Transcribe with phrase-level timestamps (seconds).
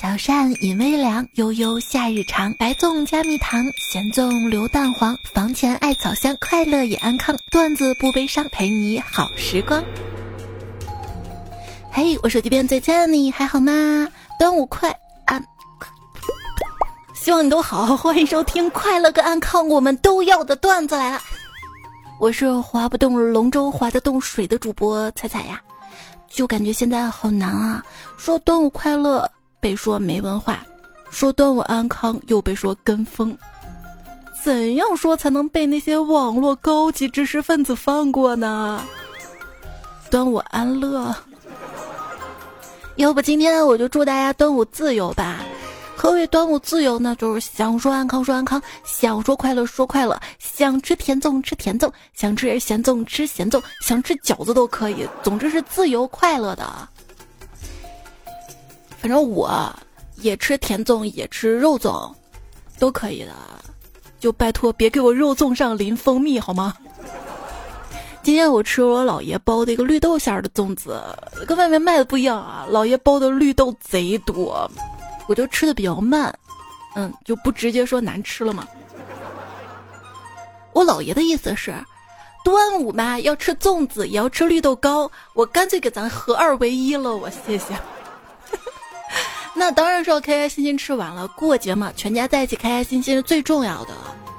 [0.00, 2.54] 小扇饮微凉，悠悠夏日长。
[2.54, 5.14] 白粽加蜜糖，咸粽留蛋黄。
[5.34, 7.36] 房前艾草香，快乐也安康。
[7.50, 9.84] 段子不悲伤，陪你好时光。
[11.92, 14.08] 嘿，我手机边最亲爱的你还好吗？
[14.38, 14.88] 端午快
[15.26, 15.38] 啊！
[17.14, 21.20] 希望你都好，欢迎收听快乐跟安康我们都要的段子来了。
[22.18, 25.60] 我是划不动龙舟划得动水的主播彩彩呀，
[26.26, 27.84] 就感觉现在好难啊！
[28.16, 29.30] 说端午快乐。
[29.60, 30.66] 被说没文化，
[31.10, 33.36] 说端午安康又被说跟风，
[34.42, 38.82] 怎样说才能被那些网络高级知识分子放过呢？
[40.10, 41.14] 端午安乐，
[42.96, 45.40] 要不今天我就祝大家端午自由吧。
[45.94, 47.14] 何为端午自由呢？
[47.16, 56.88] 就是想说安康说安康，想说快乐说快乐，想吃甜粽吃甜粽，想吃咸粽吃咸粽，想吃饺子都可以，总之是自由快乐的。
[59.00, 59.74] 反正我
[60.16, 62.12] 也吃甜粽，也吃肉粽，
[62.78, 63.32] 都可以的。
[64.18, 66.76] 就拜托别给我肉粽上淋蜂蜜好吗？
[68.22, 71.02] 今天我吃我姥爷包的一个绿豆馅儿的粽子，
[71.48, 72.66] 跟外面卖的不一样啊。
[72.70, 74.70] 姥爷包的绿豆贼多，
[75.26, 76.30] 我就吃的比较慢，
[76.94, 78.68] 嗯，就不直接说难吃了嘛。
[80.74, 81.74] 我姥爷的意思是，
[82.44, 87.74] 端午嘛要吃粽子，也要吃绿豆糕，我干脆给咱合二为一了，我谢谢。
[89.54, 91.28] 那当然是要开开心心吃完了。
[91.28, 93.94] 过节嘛，全家在一起开开心心是最重要的。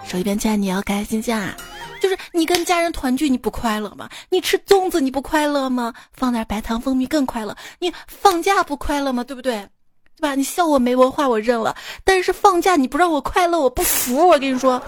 [0.05, 1.55] 手机边亲爱你要开开心心啊！
[2.01, 4.09] 就是你跟家人团聚，你不快乐吗？
[4.29, 5.93] 你吃粽子你不快乐吗？
[6.13, 7.55] 放点白糖蜂蜜更快乐。
[7.79, 9.23] 你放假不快乐吗？
[9.23, 9.67] 对不对？
[10.17, 10.33] 对吧？
[10.33, 11.75] 你笑我没文化，我认了。
[12.03, 14.27] 但是放假你不让我快乐，我不服。
[14.27, 14.81] 我跟你说，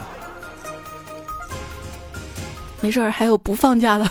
[2.81, 4.09] 没事儿，还有不放假的。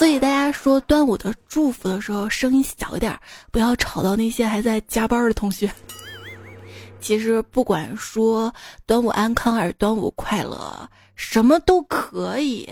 [0.00, 3.20] 所以大家说端午的祝福的时候，声音小一点，
[3.52, 5.70] 不要吵到那些还在加班的同学。
[7.02, 8.50] 其实不管说
[8.86, 12.66] 端午安康还是端午快乐，什么都可以。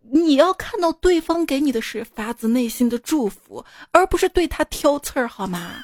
[0.00, 5.76] 你要看到对方给你的是发自内心的祝福，而不是对他挑刺儿，好吗？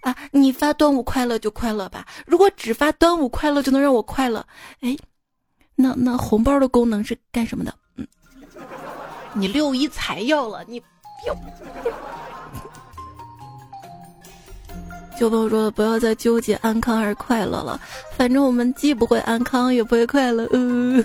[0.00, 2.06] 啊，你发端午快乐就快乐吧。
[2.26, 4.46] 如果只发端午快乐就能让我快乐，
[4.80, 4.96] 哎，
[5.74, 7.74] 那那红包的功能是干什么的？
[9.36, 9.40] 嗯。
[9.40, 10.82] 你六一才要了，你，
[15.18, 17.80] 就朋友说不要再纠结安康还是快乐了，
[18.16, 20.44] 反正我们既不会安康也不会快乐。
[20.52, 21.04] 呃，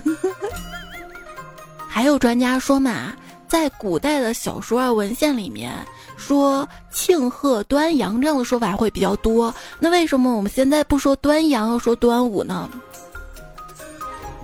[1.88, 3.14] 还有专家说嘛，
[3.48, 5.72] 在古代的小说啊文献里面
[6.18, 12.68] 说庆贺端阳这样的说法会比较多，那为什么我们现在不说端阳要说端午呢？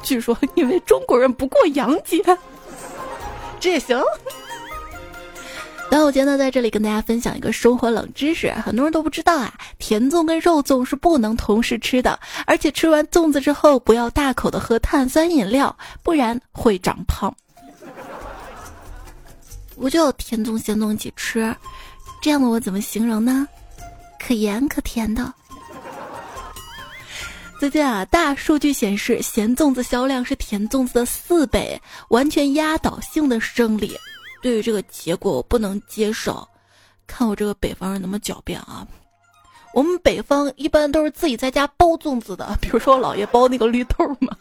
[0.02, 2.22] 据说因为中国人不过洋节。
[3.60, 4.00] 这也行。
[5.90, 17.34] 端午节呢，在这里跟大家分享一个生活冷知识，很多人都不知道啊，甜粽跟肉粽是不能同时吃的，而且吃完粽子之后不要大口的喝碳酸饮料，不然会长胖。
[19.76, 21.54] 我就甜粽咸粽一起吃，
[22.20, 23.48] 这样的我怎么形容呢？
[24.18, 25.32] 可盐可甜的。
[27.58, 33.98] 最近啊，大数据显示，咸粽子销量是甜粽子的四倍，完全压倒性的胜利。
[34.40, 36.46] 对于这个结果，我不能接受。
[37.04, 38.86] 看我这个北方人怎么狡辩啊！
[39.74, 44.36] 我们北方一般都是自己在家包粽子的，比如说我姥爷包那个绿豆嘛。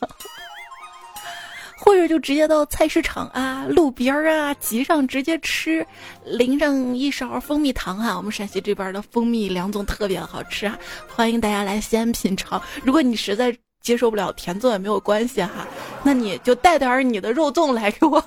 [1.77, 5.85] 或者就直接到菜市场啊、路边儿啊，集上直接吃，
[6.25, 8.17] 淋上一勺蜂蜜糖哈。
[8.17, 10.77] 我们陕西这边的蜂蜜凉粽特别好吃啊，
[11.07, 12.61] 欢迎大家来西安品尝。
[12.83, 15.67] 如果你实在接受不了甜粽也没有关系哈，
[16.03, 18.21] 那你就带点你的肉粽来给我。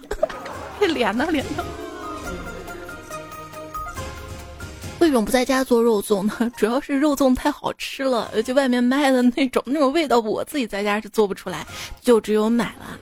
[0.80, 1.64] 脸呢脸呢？
[5.00, 6.52] 为什么不在家做肉粽呢？
[6.56, 11.66] 主要是肉粽太好吃了，而且外面卖的那种那种味道，我自己在家是做不出来，
[12.00, 12.98] 就只有买了。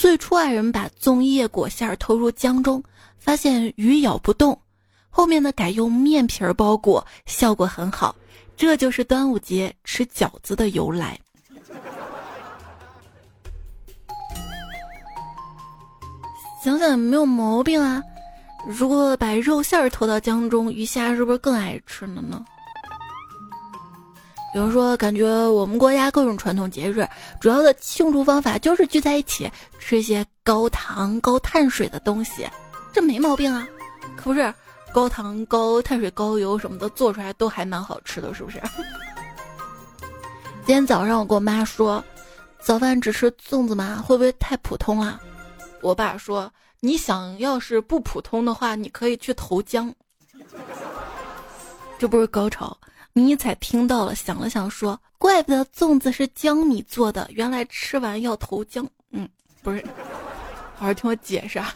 [0.00, 2.82] 最初爱人把粽叶裹馅儿投入江中，
[3.18, 4.58] 发现鱼咬不动，
[5.10, 8.16] 后面呢改用面皮儿包裹，效果很好。
[8.56, 11.20] 这就是端午节吃饺子的由来。
[16.64, 18.02] 想想没有毛病啊！
[18.66, 22.42] 如果把肉馅儿投到江中，鱼虾是不是更爱吃了呢？
[24.52, 27.06] 比如说，感觉我们国家各种传统节日，
[27.40, 32.48] 主要的庆祝方法就是聚在一起吃一些高糖高碳水的东西，
[32.92, 33.66] 这没毛病啊，
[34.16, 34.52] 可不是？
[34.92, 38.60] 高糖高碳水高油什么的做出来都还蛮好吃的，是不是？
[40.66, 42.04] 今天早上我跟我妈说，
[42.60, 44.02] 早饭只吃粽子吗？
[44.04, 45.20] 会不会太普通了？
[45.80, 49.94] 我爸说，你想要是不普通的话，你可以去投江，
[51.96, 52.76] 这不是高潮。
[53.20, 59.28] 迷彩听到了，想了想说：“怪不得粽子是江米做的，原来吃完要投江。”嗯，
[59.62, 59.84] 不是，
[60.76, 61.74] 好好听我解释啊。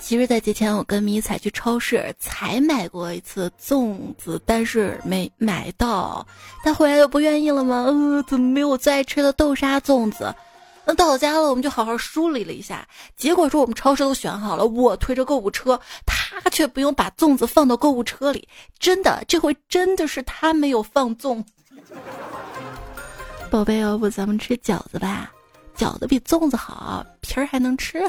[0.00, 6.26] 其实，在节前我跟迷彩去超市才买过一次粽子，但是没买到。
[6.64, 7.84] 他回来就不愿意了吗？
[7.86, 10.34] 呃，怎么没有最爱吃的豆沙粽子？
[10.94, 12.86] 到家了，我们就好好梳理了一下。
[13.16, 18.48] 结果说我们超市都选好了，我推着购物车，他却不用把粽子放到购物车里。
[18.78, 21.44] 真的，这回真的是他没有放粽。
[23.50, 25.30] 宝贝，要不咱们吃饺子吧？
[25.76, 28.02] 饺子比粽子好，皮儿还能吃。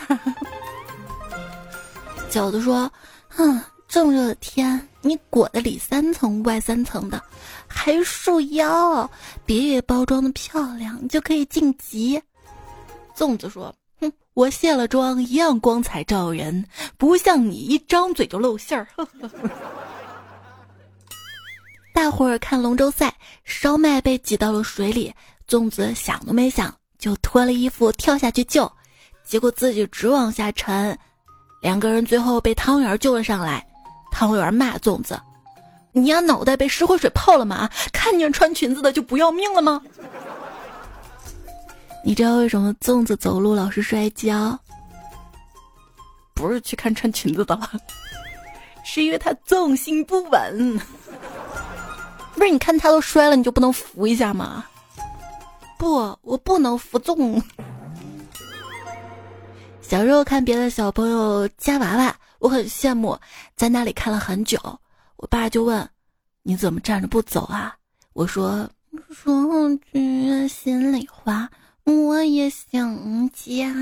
[2.29, 2.91] 饺子说
[3.27, 7.21] ：“哼，这么热的天，你裹的里三层外三层的，
[7.67, 9.09] 还束腰，
[9.45, 12.21] 别以为包装的漂亮你就可以晋级。”
[13.21, 13.71] 粽子说
[14.01, 16.65] ：“哼，我卸了妆一样光彩照人，
[16.97, 18.87] 不像你一张嘴就露馅儿。
[21.93, 23.13] ”大伙儿看龙舟赛，
[23.43, 25.13] 烧麦被挤到了水里，
[25.47, 28.71] 粽子想都没想就脱了衣服跳下去救，
[29.23, 30.97] 结果自己直往下沉。
[31.61, 33.63] 两个人最后被汤圆救了上来，
[34.11, 35.21] 汤圆骂粽子
[35.93, 37.69] ：“你丫脑袋被石灰水泡了吗？
[37.93, 39.79] 看见穿裙子的就不要命了吗？”
[42.03, 44.57] 你知道为什么粽子走路老是摔跤？
[46.33, 47.69] 不是去看穿裙子的了，
[48.83, 50.81] 是因为他重心不稳。
[52.33, 54.65] 不是，你看他都摔了，你就不能扶一下吗？
[55.77, 57.41] 不，我不能扶粽。
[59.81, 63.15] 小时候看别的小朋友夹娃娃，我很羡慕，
[63.55, 64.57] 在那里看了很久。
[65.17, 65.87] 我爸就问
[66.41, 67.75] ：“你怎么站着不走啊？”
[68.13, 68.67] 我说
[69.13, 71.47] ：“说句心里话，
[71.83, 73.73] 我也想家。”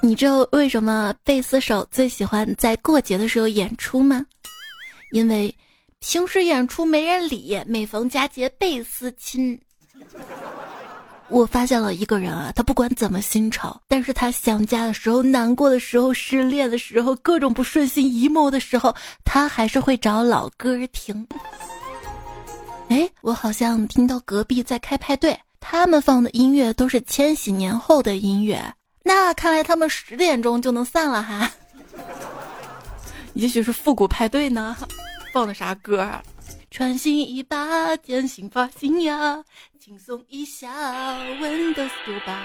[0.00, 4.24] 你知道为什么贝斯手最喜欢在过节的时候演出吗？
[5.12, 5.54] 因为
[5.98, 9.60] 平时演出没人理，每逢佳节倍思亲。
[11.28, 18.94] 我发现了一个人啊，他不管怎么新潮，但是他想家的时候、难过的时候、失恋的时候、各种不顺心 emo 的时候，
[19.24, 21.26] 他还是会找老歌听。
[22.88, 28.60] 哎，我好像听到隔壁在开派对，他们放的音乐都是千禧年后的音乐，
[29.02, 31.50] 那看来他们十点钟就能散了哈。
[33.34, 34.76] 也许是复古派对呢，
[35.32, 36.22] 放的啥歌啊？
[36.70, 39.42] 穿新衣吧，剪新发型呀，
[39.78, 42.42] 轻松一下，Windows 九八。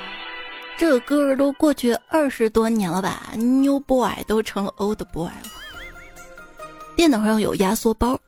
[0.77, 5.43] 这个歌都过去二十多年了吧？New Boy 都成了 Old Boy 了。
[6.95, 8.19] 电脑上有压缩包。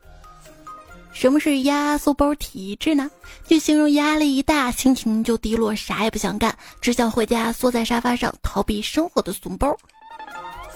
[1.15, 3.09] 什么是压缩包体质呢？
[3.47, 9.75] 就形容压力一大，心情就低落，啥也不想干，只想回家缩在沙发上逃避生活的怂包。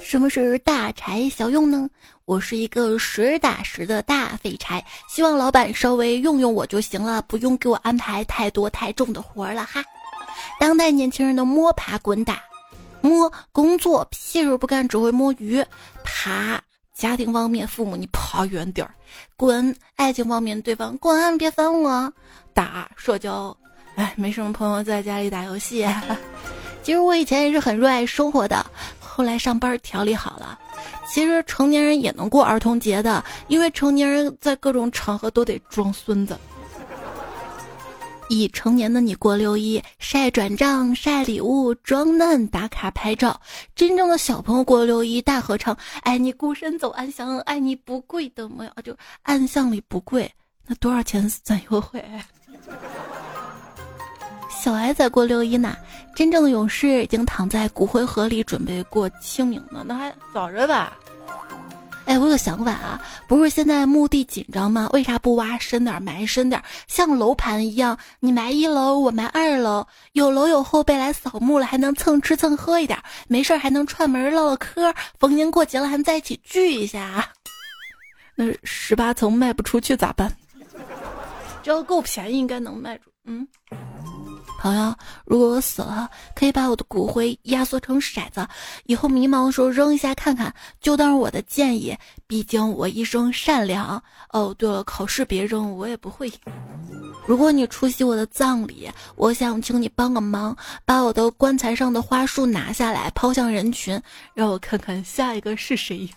[0.01, 1.89] 什么是大柴小用呢？
[2.23, 9.83] 我是一个实打实的大废柴，希望老板稍微用用我就行了，不用给我安排太多太重的活了哈。
[10.57, 12.41] 当代年轻人的摸爬滚打，
[13.01, 15.61] 摸工作屁事不干，只会摸鱼；
[16.03, 16.63] 爬
[16.99, 18.91] 家庭方面，父母你跑远点儿；
[19.37, 22.11] 滚爱情方面，对方滚别烦我；
[22.53, 23.55] 打社交，
[23.95, 25.87] 哎，没什么朋友在家里打游戏。
[26.83, 28.65] 其实我以前也是很热爱生活的。
[28.99, 30.59] 后来上班调理好了，
[31.07, 36.37] 其实成年人也能过儿童节的，因为成年人在各种场合都得装孙子。
[38.29, 43.33] 已成年的你过六一晒转账、晒礼物、装嫩、打卡拍照；
[43.75, 50.31] 真正的小朋友过六一大合唱，爱你孤身走暗巷，爱你不跪的模样，就暗巷里不跪，
[50.67, 52.03] 那多少钱算优惠？
[54.61, 55.75] 小孩在过六一呢，
[56.15, 60.97] 真正的勇士已经躺在骨灰盒里准备过清明呢，那还早着吧？
[62.09, 64.89] 哎，我有想法啊，不是现在墓地紧张吗？
[64.93, 72.97] 为啥不挖深点，埋深点，像楼盘一样，你埋一楼，我埋二楼，有楼有后辈来扫墓了，还能蹭吃蹭喝一点，
[73.27, 77.29] 没事还能串门唠唠嗑，逢年过节了还能在一起聚一下。
[78.33, 80.35] 那十八层卖不出去咋办？
[81.61, 83.03] 只要够便宜，应该能卖出。
[83.25, 83.47] 嗯。
[84.59, 88.45] 朋友，如果我死了，可以把我的骨灰压缩成骰子，
[88.87, 91.95] 以后迷茫的时候扔一下看看，就当是我的建议。
[92.27, 94.03] 毕竟我一生善良。
[94.31, 96.31] 哦，对了，考试别扔，我也不会。
[97.25, 103.99] 如果你出席我的葬礼，我想请你帮个忙，把我的棺材上的花束拿下来，抛向人群，
[104.33, 106.09] 让我看看下一个是谁。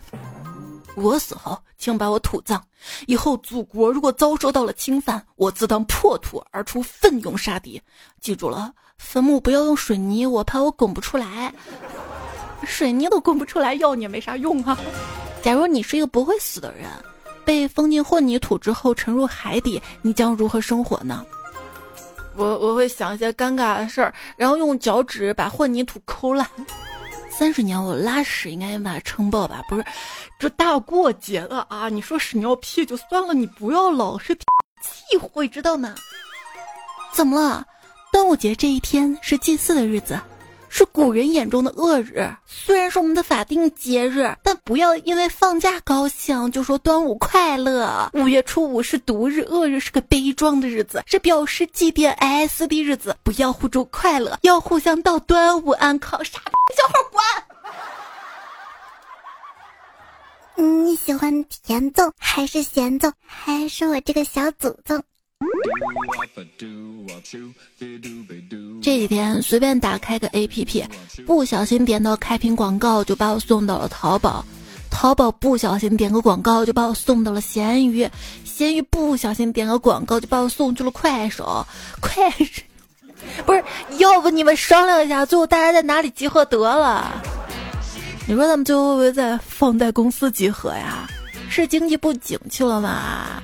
[0.95, 2.63] 我死后，请把我土葬。
[3.07, 7.81] 以后祖国如果遭受到了侵犯，我自当破土而出，奋勇杀敌。
[8.21, 11.53] 记住了，坟墓不要用水泥，我怕我滚不出来。
[12.65, 14.79] 水泥都滚不出来，要你也没啥用啊。
[15.43, 16.89] 假如你是一个不会死的人，
[17.45, 21.25] 被封进混凝土之后沉入海底，你将如何生活呢？
[22.37, 26.49] 我我会想一些尴尬的事儿，然后用脚趾把混凝土抠烂。
[27.37, 29.63] 三十年我拉屎应该也把它撑爆吧？
[29.69, 29.85] 不是，
[30.39, 31.89] 这大过节的啊！
[31.89, 35.95] 你说屎尿屁就算了，你不要老是忌讳，知道吗？
[37.13, 37.67] 怎么了？
[38.13, 40.21] 端午节这一天是祭祀的日子。
[40.75, 48.11] 是古人眼中的恶日，虽然是我们的法定节日，但不要因为放假高兴就说端午快乐。
[48.15, 53.15] 五月初五是毒日，恶日是个悲壮的日子，是表示祭奠 S 的日子。
[53.23, 56.25] 不要互助快乐，要互相道端午安康。
[56.25, 56.95] 傻小伙
[60.57, 60.83] 滚！
[60.85, 65.03] 你喜欢甜粽还是咸粽，还是我这个小祖宗？
[68.83, 70.85] 这几天随便打开个 A P P，
[71.27, 74.45] 不小心点到开屏广告，就把我送到了淘宝；
[74.91, 78.07] 淘宝不小心点个广告，就把我送到了闲鱼；
[78.45, 81.65] 闲鱼不小心点个广告，就把我送去了快手。
[82.01, 82.63] 快手
[83.47, 83.63] 不是，
[83.99, 87.23] 要不你们商量一下，最后大家在哪里集合得了？
[88.27, 91.09] 你说他们最后会不会在放贷公司集合呀？
[91.49, 93.43] 是经济不景气了吗？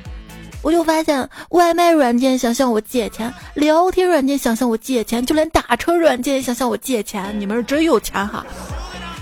[0.69, 7.35] 我就发现，外卖软件想向我借钱，聊天软件想向我借钱，就连打车软件也想向我借钱。
[7.41, 8.45] 你们是真有钱哈！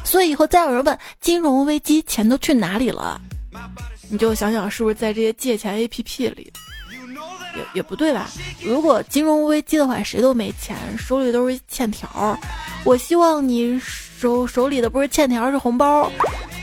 [0.03, 3.21] 所以以后再有人问金融危机钱都去哪里了，
[4.11, 6.53] 你就想想是不是在这些借钱 APP 里？
[7.55, 8.29] 也也不对吧？
[8.61, 12.37] 如果金融危机的话，谁都没钱，手里都是欠条。
[12.83, 16.11] 我希望你手手里的不是欠条，是红包。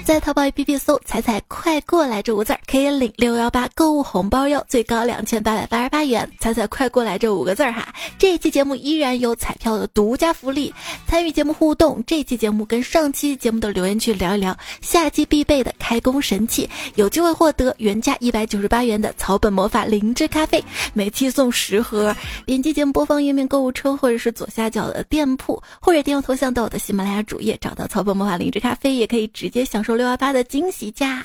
[0.06, 6.30] 在淘宝 APP 搜“彩彩快过来”这五个字儿，可以领六幺八购物红包哟，最高两千八百八十八元。
[6.42, 7.88] 彩彩快过来这五个字儿哈，
[8.20, 10.74] 这一期节目依然有彩票的独家福利，
[11.08, 12.04] 参与节目互动。
[12.06, 20.62] 这期节目跟上期节目的留言区聊一聊，下期必备的开工神器，有机会获得原价一百九十八元的草本魔法灵芝咖啡，
[20.94, 22.14] 每期送十盒。
[22.46, 31.24] 点击节目播放页面购物车，或者是左下角的店铺，或者点我头像到我的喜马拉雅主页，找到草本魔法灵芝咖啡，也可以直接享受六幺八的惊喜价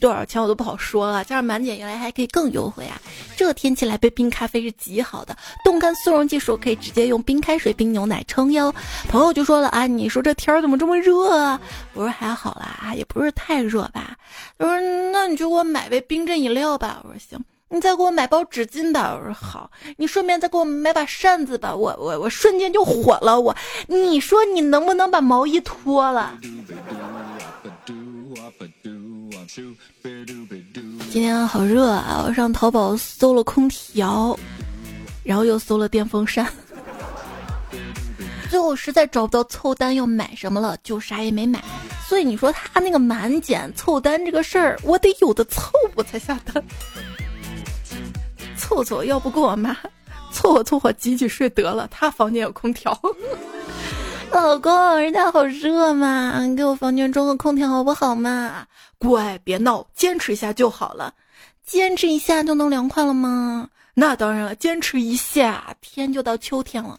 [0.00, 3.00] 多少钱我都不好说了，加上满减原来还可以更优惠啊！
[3.36, 8.74] 这天气来杯冰咖啡是极好的，冻干速溶技术可以直接用冰开水、冰牛奶冲哟。
[9.08, 11.60] 朋友就说了啊，你说这天儿怎么这么热啊？
[11.94, 14.16] 我说还好啦，也不是太热吧。
[14.58, 14.80] 他说
[15.12, 17.00] 那你就给我买杯冰镇饮料吧。
[17.04, 19.18] 我说行，你再给我买包纸巾吧。
[19.18, 21.74] 我说好，你顺便再给我买把扇子吧。
[21.74, 23.54] 我我我瞬间就火了，我
[23.86, 26.38] 你说你能不能把毛衣脱了？
[31.10, 32.24] 今天好热啊！
[32.26, 34.38] 我上淘宝搜了空调，
[35.24, 36.46] 然后又搜了电风扇，
[38.50, 41.62] 最后实在找不到凑单要买什么了，就啥也没买。
[42.06, 46.62] 所以你说他那个满减凑单这个事儿，我得有的凑我才下单。
[48.56, 49.76] 凑凑，要不跟我妈
[50.32, 51.88] 凑合凑合挤挤睡得了。
[51.90, 52.98] 他房间有空调。
[54.40, 58.64] 老公，人家好热嘛，你给我房间装个空调好不好嘛？
[58.96, 61.12] 乖，别闹，坚持一下就好了。
[61.66, 63.68] 坚持一下就能凉快了吗？
[63.94, 66.96] 那当然了，坚持一下，天就到秋天了。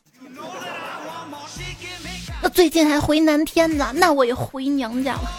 [2.43, 5.31] 那最近还回南天呢，那我也回娘家了。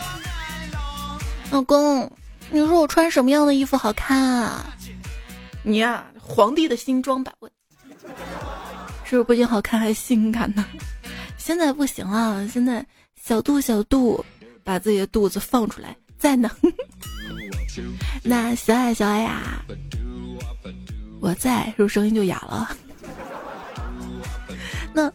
[1.50, 2.10] 老公，
[2.50, 4.64] 你说我穿什么样的衣服好看啊？
[5.62, 7.50] 你呀，皇帝的新装吧，我
[9.04, 10.64] 是不是不仅好看还性感呢？
[11.50, 12.86] 现在不行了，现在
[13.20, 14.24] 小肚小肚，
[14.62, 16.48] 把自己的肚子放出来，在呢。
[18.22, 19.60] 那小爱小爱呀，
[21.20, 22.70] 我在，是不是声音就哑了？
[24.94, 25.12] 那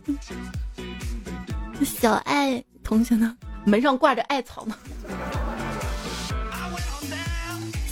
[1.85, 3.37] 小爱同学呢？
[3.63, 4.75] 门上挂着艾草呢。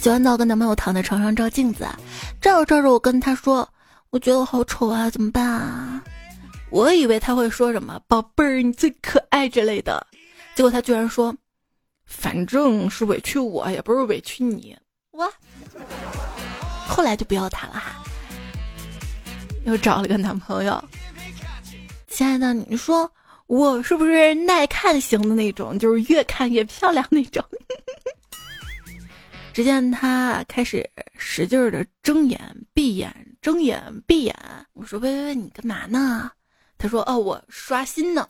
[0.02, 1.88] 洗完澡跟男朋友躺在床上照镜子，
[2.42, 3.66] 照着照着，我跟他说
[4.12, 6.04] ：“我觉得我好丑啊，怎么办啊？”
[6.74, 10.08] 我以为他会说什么“宝贝儿，你最可爱”之类的，
[10.56, 11.32] 结果他居然说
[12.04, 14.76] ：“反正是委屈我，也不是委屈你。”
[15.14, 15.32] 我！
[16.88, 18.04] 后来就不要他了哈，
[19.68, 20.84] 又找了个男朋友。
[22.08, 23.08] 亲爱的，你说
[23.46, 25.78] 我是不是耐看型的那种？
[25.78, 27.46] 就是越看越漂亮那种。
[29.54, 30.90] 只见他开始
[31.20, 32.40] 使劲的睁眼
[32.74, 34.36] 闭眼，睁眼闭眼。
[34.74, 36.32] 我说：“喂喂喂，你干嘛呢？”
[36.84, 38.28] 他说：“哦，我刷新呢。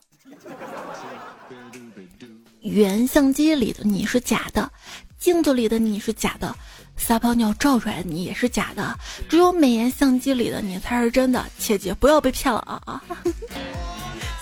[2.61, 4.71] 原相机里的你是假的，
[5.17, 6.55] 镜子里的你是假的，
[6.95, 8.95] 撒泡尿照出来的你也是假的，
[9.27, 11.43] 只有美颜相机里的你才是真的。
[11.57, 13.01] 切记不要被骗了啊啊！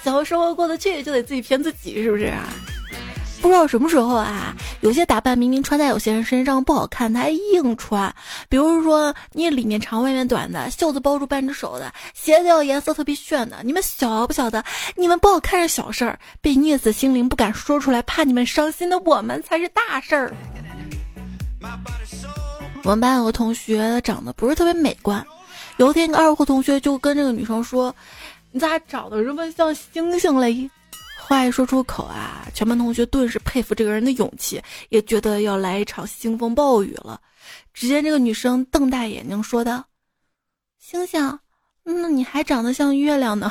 [0.03, 2.45] 想要生活过得去，就得自己骗自己，是不是啊？
[3.41, 8.13] 不知道什么时候啊，有些打扮明明穿在有些人身上不好看，他还硬穿。
[8.48, 13.57] 比如说，你里面长外面短的，袖子包住半只手的，鞋子要颜色特别炫的。
[13.63, 14.63] 你们晓不晓得？
[14.95, 20.31] 你们不好看是小事儿，被虐死心灵不敢说出来，怕你们伤心的我们才是大事儿。
[22.83, 25.25] 我们班有个同学长得不是特别美观，
[25.77, 27.93] 有一天个二货同学就跟这个女生说
[28.51, 30.69] ：“你咋长得这么像星星嘞？”
[31.31, 37.21] 话一说出口啊，全班同学顿时佩服这个人的勇气，也觉得要来一场腥风暴雨了。
[37.73, 39.85] 只见这个女生瞪大眼睛说道
[40.77, 41.39] ：“星星，
[41.85, 43.50] 那你还长得像月亮呢。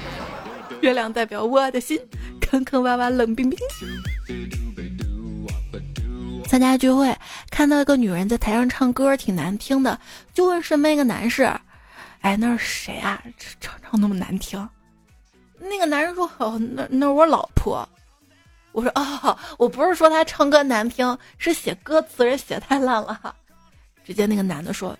[0.82, 1.98] 月亮代表我的心，
[2.42, 3.58] 坑坑洼洼冷冰冰。”
[6.46, 7.16] 参加聚会，
[7.50, 9.98] 看到一个女人在台上唱歌，挺难听的，
[10.34, 11.50] 就问身边一个男士
[12.20, 13.22] ：“哎，那是谁啊？
[13.60, 14.68] 唱唱那么难听？”
[15.58, 17.88] 那个男人说：“哦，那那是我老婆。”
[18.72, 23.34] 我说：“哦，我不是说他唱歌难听，是写歌词人写太烂了。”
[24.04, 24.96] 直接那个男的说：“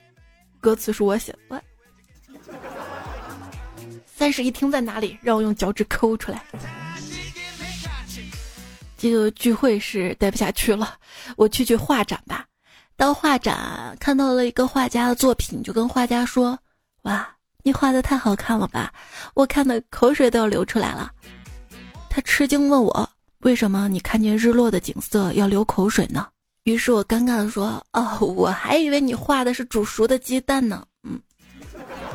[0.61, 1.62] 歌词是我写的。”
[4.07, 5.17] 三室一厅在哪里？
[5.23, 6.43] 让我用脚趾抠出来。
[8.97, 10.97] 这个聚会是待不下去了，
[11.37, 12.45] 我去去画展吧。
[12.97, 16.59] 到画展看到了一个画家的作品，就跟画家说
[17.03, 17.29] ：“哇。”
[17.65, 18.93] 你画的太好看了吧，
[19.35, 21.11] 我看的口水都要流出来了。
[22.09, 23.11] 他吃惊问我
[23.41, 26.27] ：“为什么你看见日落的景色要流口水呢？”
[26.65, 31.21] 于是我尴尬的说：“哦，我还以为你画的是煮熟的鸡蛋呢。”嗯，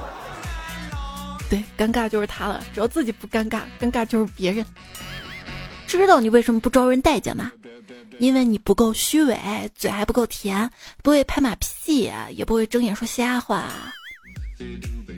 [1.50, 2.64] 对，尴尬就是他了。
[2.74, 4.66] 只要自己不尴尬，尴尬就是别人。
[5.88, 7.52] 知道你为什么不招人待见吗？
[8.20, 9.38] 因为你不够虚伪，
[9.76, 10.70] 嘴还不够甜，
[11.02, 13.70] 不会拍马屁，也不会睁眼说瞎话。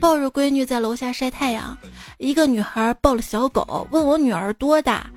[0.00, 1.76] 抱着闺女在楼下晒太阳，
[2.18, 5.10] 一个女孩抱了小狗，问我女儿多大，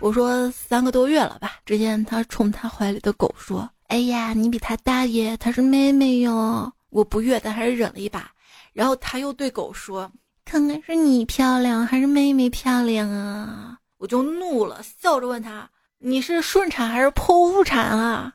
[0.00, 1.52] 我说三个多月了吧。
[1.64, 8.30] 只见她冲她怀里的狗说：“哎呀，你比她大耶，她是妹妹哟。”我不悦，但还是忍了一把。
[8.72, 10.10] 然后她又对狗说
[10.44, 15.68] ：“看看是你漂亮还是妹妹漂亮啊？”我就怒了，笑着问她
[15.98, 18.32] ：“你是顺产还是剖腹产啊？”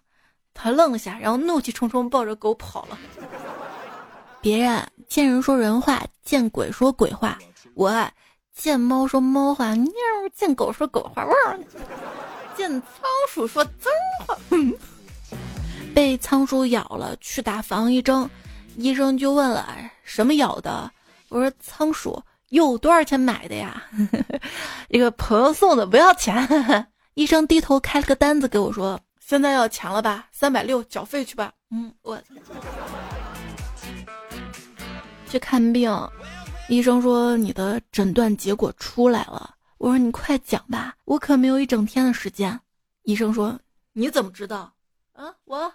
[0.54, 2.98] 她愣了下，然后怒气冲冲抱着狗跑了。
[4.42, 4.86] 别人。
[5.08, 7.38] 见人说人话，见鬼说鬼话。
[7.74, 8.10] 我
[8.56, 9.92] 见猫说猫话，喵；
[10.34, 11.58] 见狗说狗话，汪；
[12.56, 12.90] 见仓
[13.30, 13.92] 鼠说脏
[14.26, 14.38] 话。
[15.94, 18.30] 被仓鼠咬了，去打防疫针，
[18.78, 19.68] 医生就问了：
[20.04, 20.90] 什么咬的？
[21.28, 22.22] 我说仓鼠。
[22.50, 23.84] 有，多少钱买的呀？
[24.88, 26.88] 一个朋友送的，不要钱。
[27.16, 30.28] 医生低头开了个单子给我说：现在要钱了吧？
[30.32, 31.52] 三百六，缴费去吧。
[31.70, 32.18] 嗯，我。
[35.32, 35.90] 去看病，
[36.68, 39.56] 医生说你的诊断结果出来了。
[39.78, 42.60] 我说你快讲吧，我可没有一整天的时间。
[43.04, 43.58] 医生说
[43.94, 44.74] 你怎么知道？
[45.14, 45.72] 啊，我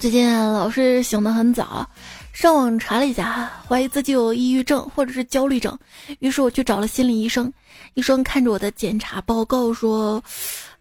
[0.00, 1.86] 最近老是醒得很早，
[2.32, 5.78] 上网查了一下，怀疑自己有抑郁症或者是焦虑症，
[6.20, 7.52] 于是我去找了心理医生。
[7.92, 10.24] 医生看着我的检查报告说。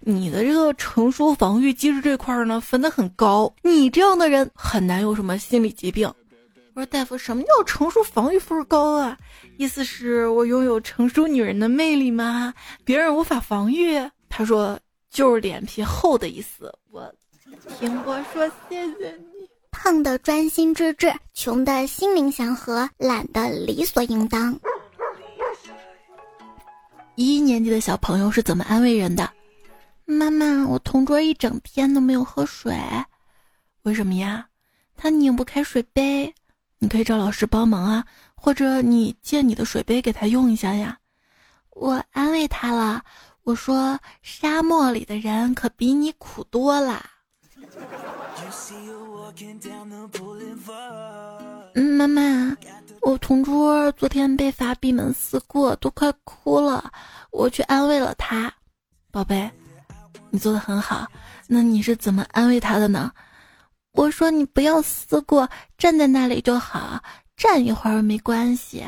[0.08, 6.08] 你的这个成熟防御机制这块呢分的很高，你这样的人很难有什么心理疾病。
[6.76, 9.18] 我说大夫，什么叫成熟防御分高啊？
[9.58, 12.54] 意思是我拥有成熟女人的魅力吗？
[12.84, 14.00] 别人无法防御？
[14.30, 16.72] 他说就是脸皮厚的意思。
[16.92, 17.12] 我
[17.80, 19.50] 听我说谢谢你。
[19.72, 24.56] 胖的专心致志，穷的心灵祥和，懒的理所应当。
[27.16, 29.28] 一年级的小朋友是怎么安慰人的？
[30.06, 32.78] 妈妈，我同桌一整天都没有喝水，
[33.82, 34.48] 为什么呀？
[34.96, 36.34] 他拧不开水杯，
[36.78, 40.98] 你可以找老师帮忙啊，或者你借你的水杯给他用一下呀。
[41.72, 43.04] 我安慰他了，
[43.44, 47.04] 我说沙漠里的人可比你苦多了。
[51.98, 52.56] 妈妈，
[53.02, 56.92] 我同桌昨天被罚闭门思过，都快哭了，
[57.32, 58.54] 我去安慰了他，
[59.10, 59.52] 宝贝。
[60.36, 61.08] 你做的很好，
[61.48, 63.10] 那你是怎么安慰他的呢？
[63.94, 67.02] 我说你不要思过，站在那里就好，
[67.38, 68.86] 站一会儿没关系。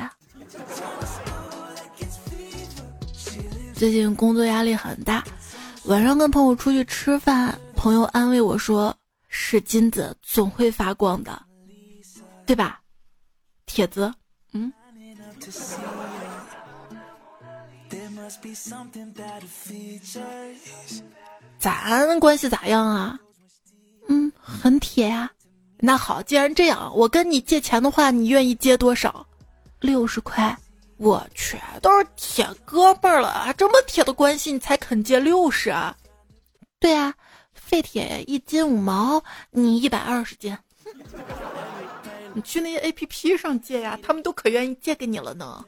[3.74, 5.24] 最近工作压力很大，
[5.86, 8.94] 晚上跟朋友出去吃饭，朋友安慰我说
[9.30, 11.42] ：“是金子总会发光的，
[12.46, 12.82] 对吧？”
[13.66, 14.14] 铁子，
[14.52, 14.74] 嗯。
[21.60, 23.20] 咱关系咋样啊？
[24.08, 25.32] 嗯，很铁呀。
[25.80, 29.26] 那好，既然这样，我跟你借钱的话，你愿意借多少？
[29.80, 30.58] 六十块。
[30.98, 33.54] 我去，都是铁哥们儿了啊！
[33.54, 35.96] 这么铁的关系，你才肯借六十啊？
[36.80, 37.14] 对啊，
[37.54, 40.58] 废铁一斤五毛，你一百二十斤。
[42.34, 45.64] 你去那些 A P P 上借呀，他们都可愿意借给你了呢。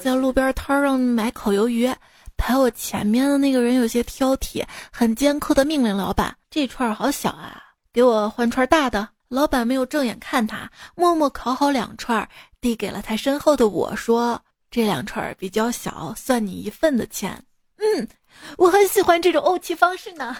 [0.00, 1.88] 在路边摊上买烤鱿鱼，
[2.36, 12.28] 排我前面的那个人有些挑剔，很尖刻的命令老板：“这串好小啊，给我换串大的。”老板没有正眼看他，默默烤好两串，
[12.60, 17.42] 递给了他身后的我说：“这两串比较小，算你一份的钱。”
[17.78, 18.06] 嗯，
[18.56, 20.36] 我很喜欢这种怄气方式呢。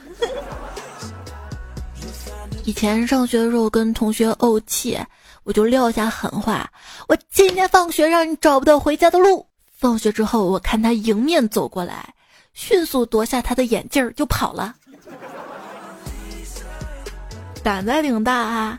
[2.65, 4.97] 以前上学的时候跟同学怄气，
[5.43, 6.71] 我就撂下狠话
[7.09, 9.45] ：“我今天放学让你找不到回家的路。”
[9.77, 12.15] 放学之后，我看他迎面走过来，
[12.55, 14.75] 迅速夺下他的眼镜就跑了。
[17.63, 18.79] 胆子还挺大啊！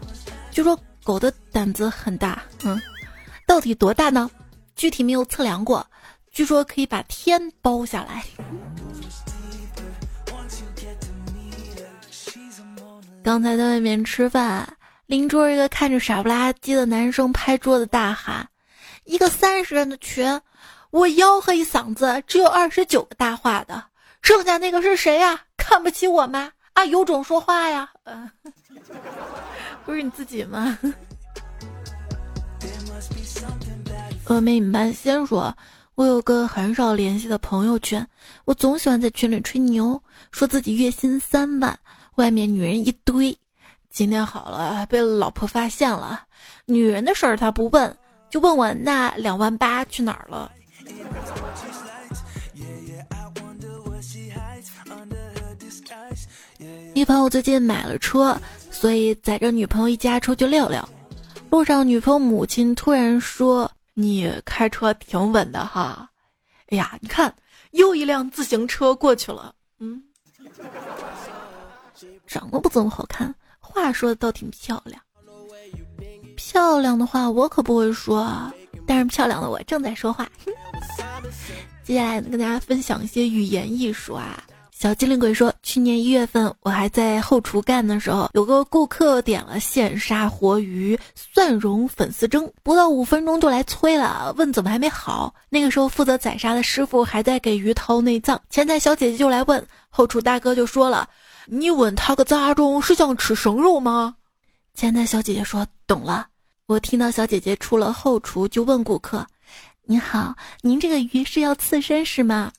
[0.50, 2.82] 据说狗的胆子很大，嗯，
[3.46, 4.32] 到底多大呢？
[4.76, 5.86] 具体没有测量过，
[6.32, 8.24] 据说可以把天包下来。
[13.24, 18.48] 刚才在外面吃饭，邻桌一个看着傻不拉几的男生拍桌子大喊
[19.04, 20.42] ：“一个三十人的群，
[20.92, 23.84] 我吆喝一嗓子，只有二十九个大话的，
[24.22, 25.40] 剩下那个是谁呀？
[25.58, 26.52] 看不起我吗？
[26.74, 28.30] 啊，有种说话呀！”嗯。
[29.86, 30.78] 不是你自己吗？
[34.26, 35.56] 峨眉你班先说，
[35.96, 38.06] 我有个很少联系的朋友圈，
[38.46, 41.78] 我总喜欢在群里吹牛，说自己月薪三万，
[42.16, 43.38] 外面女人一堆。
[43.90, 46.24] 今天好了，被老婆发现了，
[46.66, 47.98] 女人的事儿他不问，
[48.30, 50.52] 就问我那两万八去哪儿了。
[56.94, 58.38] 一朋友最近买了车。
[58.70, 60.88] 所以载着女朋友一家出去溜溜，
[61.50, 66.08] 路上女朋友母亲突然说：“你开车挺稳的哈。”
[66.70, 67.34] 哎呀，你看
[67.72, 69.56] 又一辆自行车过去了。
[69.80, 70.04] 嗯，
[72.28, 75.02] 长得不怎么好看，话说的倒挺漂亮。
[76.36, 78.52] 漂亮的话我可不会说，
[78.88, 80.28] 但是漂亮的我正在说话。
[81.84, 84.44] 接下来跟大家分享一些语言艺术啊。
[84.72, 95.34] 小机灵鬼说：“去年一月份，我还在后厨干的时候，有个顾客点了现杀活鱼、蒜蓉粉丝蒸，不到五分钟就来催了，问怎么还没好。
[95.50, 101.10] 那个时候负责宰杀的师傅还在给鱼掏内脏，前台小姐姐就来问，后厨大哥就说了
[101.50, 104.16] ：‘你问他个咋中，是想吃生肉吗？’
[104.76, 106.28] 前台小姐姐说：‘懂了。’
[106.68, 109.26] 我听到小姐姐出了后厨，就问顾客
[109.88, 112.52] ：‘您好，您这个鱼是要刺身是吗？’”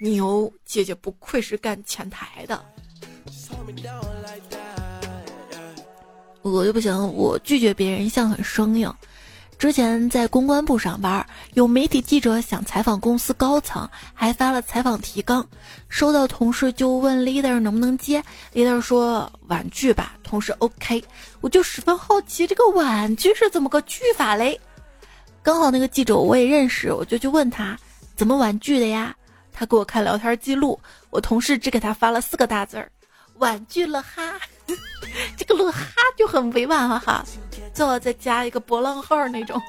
[0.00, 2.64] 牛姐姐不愧是干前台的，
[6.40, 8.90] 我就不行，我拒绝别人一向很生硬。
[9.58, 15.46] 之前在公关部上班，有媒体记者想采访公司高层，还发了采访提纲，
[15.90, 18.22] 收到同事就问 leader 能不能接
[18.54, 21.00] ，leader 说婉拒吧，同事 OK，
[21.40, 24.60] 我就十分好奇这个婉拒是怎么个拒法嘞？
[25.44, 27.78] 刚好那个记者我也认识，我就去问他
[28.16, 29.14] 怎么婉拒的呀？
[29.52, 30.76] 他给我看聊天记录，
[31.10, 32.90] 我同事只给他发了四个大字儿
[33.38, 34.40] ：“婉拒了哈。
[35.38, 35.80] ”这个了哈
[36.18, 37.24] 就很委婉了哈，
[37.72, 39.62] 最好再加一个波浪号那种。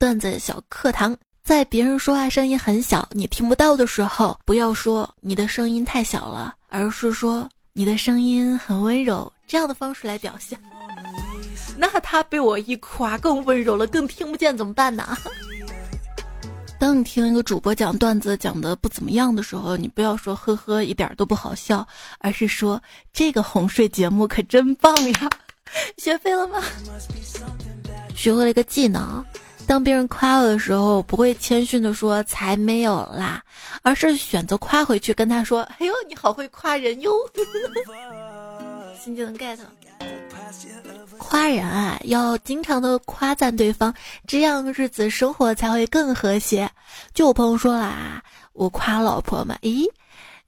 [0.00, 10.58] 段子小课堂，在别人说话声音很小你听不到的时候，不要说你的声音太小了，而是说你的声音很温柔，这样的方式来表现。
[11.78, 15.16] 那他被我一夸更温柔了，更听不见怎么办呢？
[16.78, 21.86] 当你听一个主播讲段子讲的不怎么样的时候，你不要说呵呵一点都不好笑，
[22.18, 25.30] 而是说这个哄睡节目可真棒呀！
[25.96, 26.62] 学会了吗？
[28.14, 29.24] 学会了一个技能，
[29.72, 33.42] 当别人夸我的时候，不会谦逊的说才没有啦，
[33.80, 37.10] 而是选择夸回去，跟他说：“哎呦，你好会夸人哟！”
[39.02, 39.58] 新技能 get。
[41.16, 43.94] 夸人啊，要经常的夸赞对方，
[44.26, 46.70] 这样日子生活才会更和谐。
[47.14, 49.86] 就我朋友说了啊，我夸老婆嘛，咦，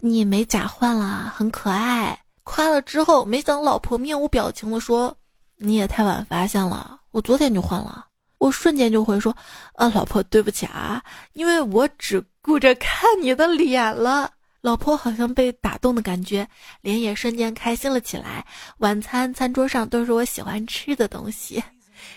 [0.01, 2.21] 你美甲换了，很可爱。
[2.43, 5.17] 夸了之后，没想老婆面无表情的说，
[5.57, 8.05] 你也太晚发现了，我昨天就换了。
[8.45, 9.35] 我瞬间就会说，
[9.73, 11.03] 啊，老婆对不起啊，
[11.33, 14.31] 因为我只顾着看你的脸了。
[14.61, 16.47] 老婆好像被打动的感觉，
[16.83, 18.45] 脸也瞬间开心了起来。
[18.79, 21.63] 晚餐餐桌上都是我喜欢吃的东西。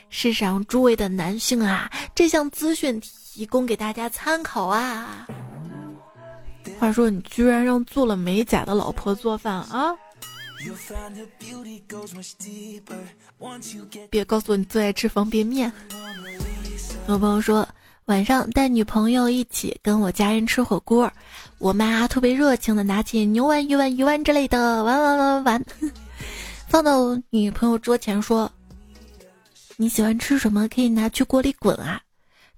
[0.09, 5.25] 世上诸位的男性啊，这项资讯提供给大家参考啊。
[6.77, 9.95] 话说你居然让做了美甲的老婆做饭啊？
[14.09, 15.71] 别告诉我你最爱吃方便面。
[17.07, 17.67] 有朋友说
[18.05, 21.11] 晚上带女朋友一起跟我家人吃火锅，
[21.57, 25.65] 我妈特别热情的拿起牛丸、鱼丸、鱼丸之类的玩玩玩玩玩，
[26.67, 28.51] 放到女朋友桌前说
[29.77, 30.67] ：“你喜欢吃什么？
[30.67, 32.01] 可以拿去锅里滚啊！”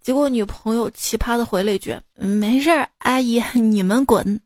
[0.02, 4.40] 结果女朋友奇葩的回了一句：“没事儿，阿姨你们滚。”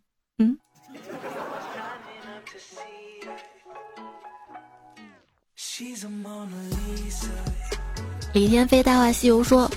[8.32, 9.68] 李天飞《大话西游》说：“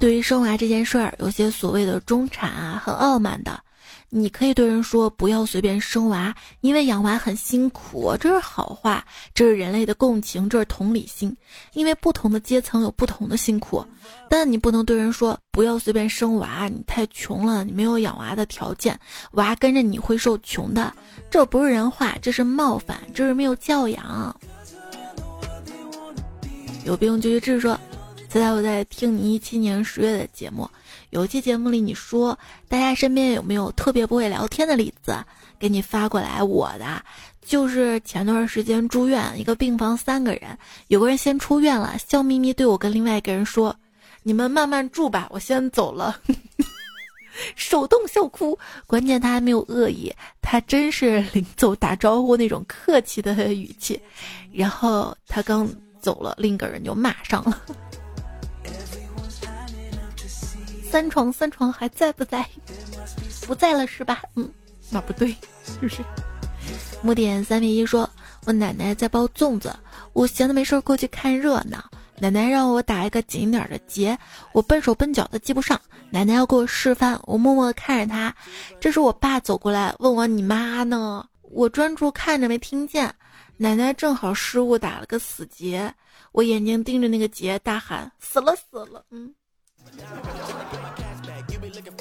[0.00, 3.62] 对于生娃这件事儿，有些所谓的中产啊，很傲慢的。
[4.08, 11.36] 你可以对人说不要随便生娃，因为养娃很辛苦，这是好话，这是人类的共情，这是同理心。
[11.74, 13.84] 因为不同的阶层有不同的辛苦，
[14.30, 18.98] 但你不能对人说不要随便生娃，你太穷了，你没有养娃的条件，
[19.32, 20.90] 娃跟着你会受穷的。
[21.30, 24.34] 这不是人话，这是冒犯，这是没有教养。”
[26.84, 27.78] 有病就去治，说。
[28.28, 30.68] 现在我在听你一七年十月的节目，
[31.10, 35.14] 有一期节目里你说，大家身边有没有特别不会聊天的例子？
[35.58, 37.04] 给你发过来，我的
[37.44, 40.56] 就是前段时间住院，一个病房三个人，
[40.88, 43.76] 有个人先出院了，笑眯眯对我跟另外一个人说
[44.24, 46.18] ：“你们慢慢住吧，我先走了。
[47.54, 54.00] ”手动笑哭，关键他还没有恶意，他真是 临走打招呼那种客气的语气，
[54.52, 55.68] 然后他刚
[56.02, 57.62] 走了，另一个人就骂上了。
[60.90, 62.46] 三床三床还在不在？
[63.46, 64.20] 不在了是吧？
[64.36, 64.46] 嗯，
[64.90, 65.34] 那不对，
[65.64, 66.04] 是不是？
[67.02, 68.08] 木点三米一说，
[68.44, 69.74] 我奶奶在包粽子，
[70.12, 71.82] 我闲的没事过去看热闹。
[72.18, 74.16] 奶奶让我打一个紧点的结，
[74.52, 75.80] 我笨手笨脚的系不上。
[76.10, 78.32] 奶奶要给我示范，我默默看着她。
[78.78, 83.12] 这时我爸走过来问我：“你妈呢？”我专注看着没听见。
[83.56, 85.92] 奶奶正好失误打了个死结，
[86.32, 89.32] 我眼睛盯着那个结，大喊：“死了死了！”嗯。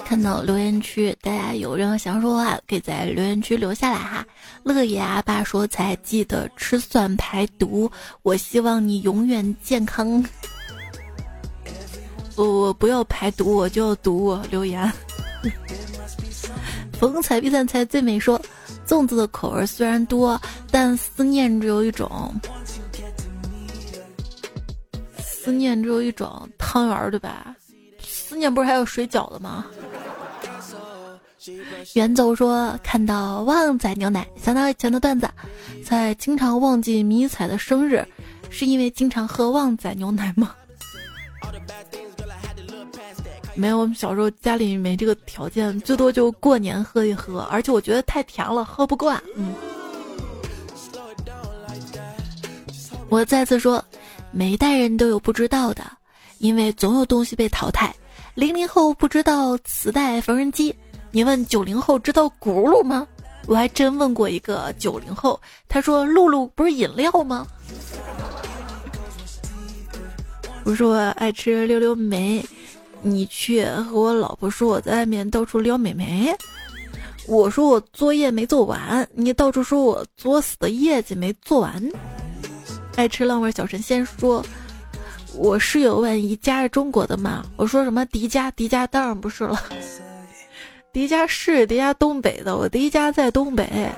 [0.06, 4.26] 看到留言区，大家有任何想说的话，可以在留言区留下来哈。
[4.64, 10.24] 乐爷阿爸说：“才记得吃蒜排毒，我希望你永远健康。
[12.38, 14.40] ”我我不要排毒，我就要毒。
[14.50, 14.92] 留言。
[17.00, 18.40] 逢财必散财最美说
[18.92, 22.36] ：“粽子的口味虽然多，但思念只有一种。
[25.18, 27.56] 思念只有一种汤圆，对吧？”
[28.04, 29.66] 思念不是还有水饺的吗？
[31.94, 35.30] 远走说看到旺仔牛奶，想到以前的段子，
[35.86, 38.06] 在经常忘记迷彩的生日，
[38.50, 40.54] 是因为经常喝旺仔牛奶吗？
[43.54, 49.22] 没有，我们小时候家里没这个条件，最多就过年喝一喝，而且我觉得太甜了，喝不惯。
[49.36, 49.54] 嗯，
[53.10, 53.84] 我再次说，
[54.32, 55.84] 每一代人都有不知道的，
[56.40, 57.94] 因为总有东西被淘汰。
[58.34, 60.74] 零零后不知道磁带、缝纫机，
[61.12, 63.06] 你问九零后知道轱辘吗？
[63.48, 67.46] 我还真问过一个九零后，他说露露不是饮料吗？
[70.64, 72.46] 我说我爱吃溜溜梅，
[73.02, 76.34] 你却和我老婆说我在外面到处撩美眉。
[77.28, 81.92] 我说我作业没做完，你到处说我作死的业绩没做完。
[82.96, 84.46] 爱吃浪味小神仙说。
[85.34, 87.46] 我室友问宜家是中国的吗？
[87.56, 88.52] 我说什么迪家？
[88.52, 89.58] 迪家当然不是了，
[90.92, 93.90] 迪家是迪家东北的，我迪家在东北。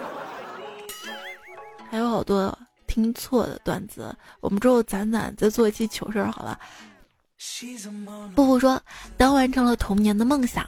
[1.90, 6.60] 还有好多听错的段子，我们之后攒攒再做一期糗事儿好了。
[8.36, 8.82] 布布说，
[9.18, 10.66] 当完成了童年的梦想，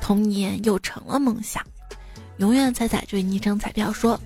[0.00, 1.62] 童年又成了梦想。
[2.38, 4.18] 永远彩彩追昵称彩票说，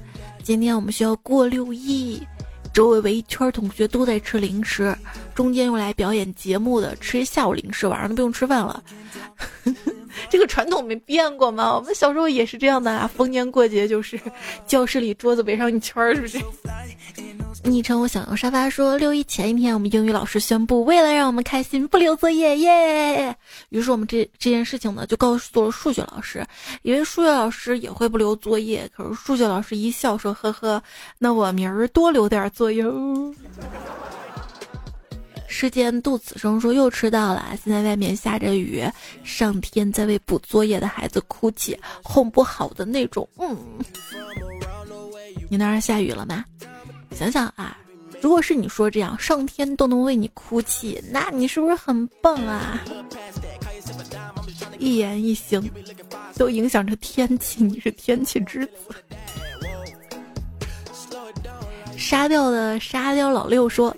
[0.42, 2.22] 今天我们需要过六亿。
[2.72, 4.92] 周围围一圈同学都在吃零食，
[5.32, 8.82] 中间用来表演节目的吃下午零食，晚上都不用吃饭了。
[10.28, 11.72] 这个传统没变过吗？
[11.76, 14.20] 我们小时候也是这样的啊，逢年过节就是
[14.66, 16.38] 教室里桌子围上一圈，是不是？
[17.64, 23.34] 昵称我想用沙发说，六一前一天，我们英语老师宣布，为了让我们开心，不留作业耶。
[23.70, 26.46] 于是我们这这件事情呢，就告诉了数学老师，
[26.82, 28.88] 以为数学老师也会不留作业。
[28.94, 30.82] 可是数学老师一笑说：“呵呵，
[31.18, 32.84] 那我明儿多留点作业。”
[35.48, 38.84] 时间杜此生说又迟到了，现在外面下着雨，
[39.24, 43.26] 上天在为补作业的孩子哭泣，哄不好的那种。
[43.38, 43.56] 嗯，
[45.48, 46.44] 你那儿下雨了吗？
[47.14, 47.76] 想想啊，
[48.20, 52.80] 如果是你说这样，上天都能为你哭泣，那你是不是很棒啊？
[54.78, 55.62] 一言一行
[56.36, 58.72] 都影响着天气，你是天气之子。
[61.96, 63.96] 沙雕的沙雕老六说：“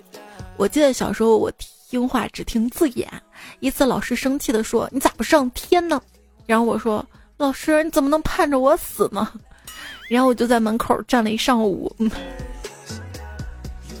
[0.55, 1.51] 我记得小时候我
[1.89, 3.11] 听话只听字眼，
[3.59, 6.01] 一次老师生气的说：‘你咋不上天呢？’
[6.45, 7.05] 然后我说
[7.37, 9.27] ：‘老师，你怎么能盼着我死呢？’
[10.07, 11.93] 然后我就在门口站了一上午。”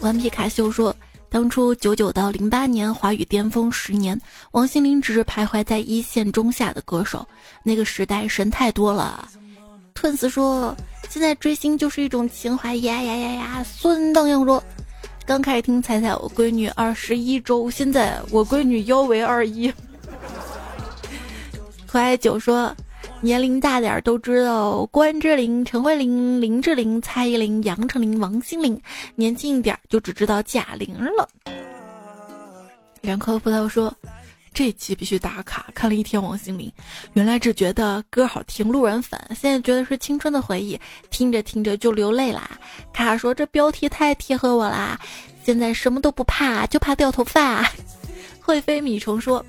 [0.01, 0.95] 顽皮卡修说。
[1.29, 4.17] 当初九九到零八年华语巅峰十年，
[4.51, 7.27] 王心凌只是徘徊在一线中下的歌手。
[7.63, 9.27] 那个时代神太多了。
[9.93, 10.73] Twins 说，
[11.09, 13.65] 现在追星就是一种情怀呀呀呀呀。
[13.65, 14.63] 孙荡漾说，
[15.25, 19.71] 刚开始听彩彩，我闺女二十一周，现在我闺女腰围二一。
[21.85, 22.73] 可爱九说。
[23.19, 28.79] 年龄大点儿都知道关之琳、陈慧琳、林志玲、蔡依林、杨丞琳、王心凌，
[29.15, 31.27] 年轻一点儿就只知道贾玲了。
[33.01, 33.91] 两颗葡萄说
[34.53, 36.71] ：“这期必须打卡，看了一天王心凌，
[37.13, 42.47] 原来只觉得歌好听，路人粉，现在觉得是青春的回忆，听着听着就流泪啦。”
[42.93, 44.99] 卡卡说：“这标题太贴合我啦，
[45.43, 47.67] 现在什么都不怕，就怕掉头发。
[48.39, 49.43] ”会飞米虫说。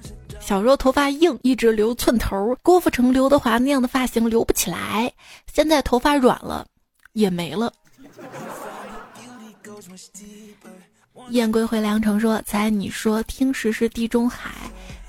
[0.48, 5.12] 小时候头发硬，一直留寸头，郭富城、刘德华那样的发型留不起来。
[5.52, 6.66] 现在头发软了，
[7.12, 7.70] 也没了。
[11.28, 14.50] 燕归回良城说：“才你说听时是地中海，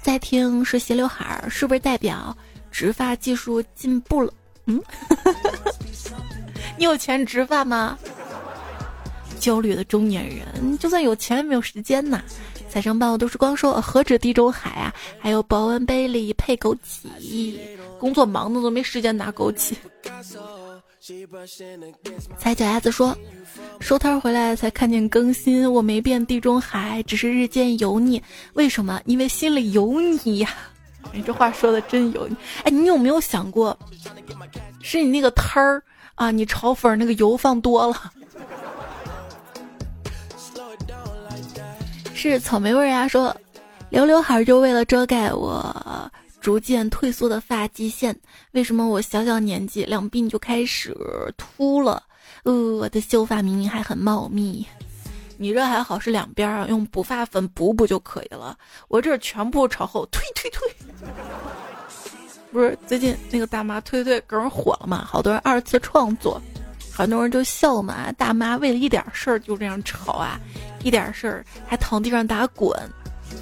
[0.01, 2.35] 再听是斜刘海，是不是代表
[2.69, 4.33] 植发技术进步了？”
[4.67, 4.83] 嗯，
[6.77, 7.97] 你有钱植发吗？
[9.39, 12.21] 焦虑的中年人，就算有钱也没有时间呐。
[12.69, 17.57] 财神报都是光说何止地中海啊，还有保温杯里配枸杞，
[17.97, 19.73] 工作忙的都没时间拿枸杞。
[22.37, 23.17] 踩脚丫子说，
[23.79, 28.21] 收摊回来才看见更新，我没变地中海，只是日渐油腻。
[28.53, 29.01] 为什么？
[29.05, 30.49] 因为心里有你呀！
[31.11, 32.35] 你这话说的真油腻。
[32.63, 33.77] 哎，你有没有想过，
[34.83, 35.81] 是你那个摊儿
[36.15, 38.11] 啊，你炒粉那个油放多了。
[42.19, 43.07] 是草莓味啊！
[43.07, 43.33] 说
[43.89, 48.13] 留刘海就为了遮盖我逐渐退缩的发际线。
[48.51, 50.93] 为什么我小小年纪两鬓就开始
[51.37, 52.03] 秃了？
[52.43, 54.67] 呃，我的秀发明明还很茂密。
[55.37, 58.57] 你这还好是两边啊，用补发粉补补就可以了。
[58.89, 60.67] 我这全部朝后推推推。
[62.51, 65.05] 不是最近那个大妈推推更火了嘛？
[65.05, 66.41] 好多人二次创作，
[66.91, 68.11] 很多人就笑嘛。
[68.17, 70.37] 大妈为了一点事儿就这样吵啊！
[70.83, 72.71] 一点事儿还躺地上打滚，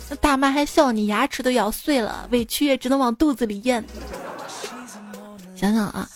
[0.09, 3.83] 那大妈还笑你牙齿都咬碎了，委屈也只能往肚子里咽。
[5.55, 6.07] 想想啊，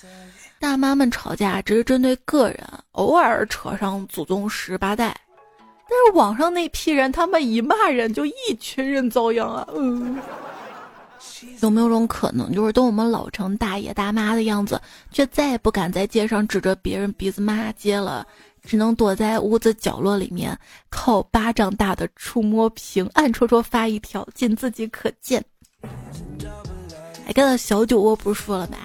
[0.60, 2.60] 大妈们吵架只是针对个人，
[2.92, 5.16] 偶尔扯上祖宗十八代，
[5.58, 9.68] 但是网上那批人，他们一骂人就一群人遭殃啊。
[9.74, 10.20] 嗯，
[11.62, 14.80] 有没有种可能，就是等我们老成大爷大妈的样子，
[15.12, 18.26] 却再也不敢在街上指着别人鼻子骂街了？
[18.64, 20.58] 只能躲在屋子角落里面，
[20.90, 25.44] 靠巴掌大的触摸屏暗戳戳发一条，仅自己可见。
[27.26, 28.78] 还看到小酒窝不是说了吗？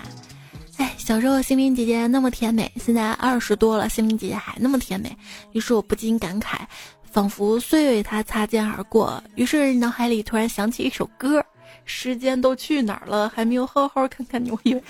[0.79, 5.17] 哎，小时候心灵姐姐那么甜美，现在二十多了，心灵姐姐还那么甜美。
[5.53, 6.59] 于是我不禁感慨，
[7.03, 9.23] 仿佛岁月与她擦肩而过。
[9.37, 11.43] 于是脑海里突然想起一首歌：
[11.87, 13.29] 时间都去哪儿了？
[13.29, 14.51] 还没有好好看看你。
[14.51, 14.85] 我以为，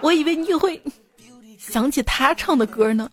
[0.00, 0.82] 我以为你会。
[1.70, 3.08] 想起他唱的歌呢。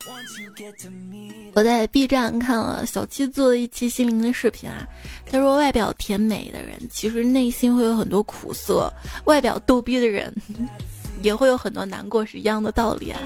[1.54, 4.88] 我在 B 站看了小七做的一期心灵的视频啊，
[5.30, 8.92] 他说外表甜美的人其实内心会有很多苦涩，
[9.26, 10.34] 外表逗逼的人
[11.22, 13.20] 也会有很多难过，是一样的道理啊。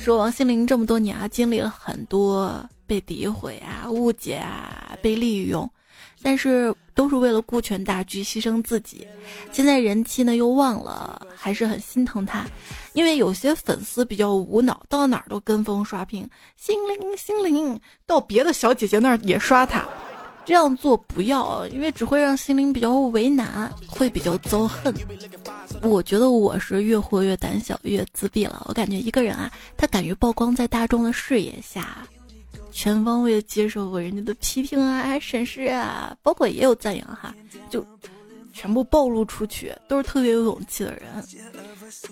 [0.00, 5.68] 说王心凌这么多年啊，经历了很多被诋毁啊、误解啊、被利用。
[6.22, 9.06] 但是都是为了顾全大局，牺牲自己。
[9.50, 12.46] 现在人气呢又旺了，还是很心疼他，
[12.92, 19.86] 因为有些粉丝比较无脑，到哪儿都跟风刷屏，心灵心灵，到别的小姐姐那儿也刷他。
[20.44, 24.92] 这样做不要，因为只会让心灵比较为难，会比较遭恨。
[25.82, 28.64] 我觉得我是越活越胆小，越自闭了。
[28.68, 31.96] 我感觉一个人啊，他敢于曝光在大众的视野下。
[32.72, 37.32] 全方位的接受过人家的批评啊、审视啊，包括也有赞扬哈，
[37.70, 37.86] 就
[38.52, 41.02] 全部暴露出去，都是特别有勇气的人。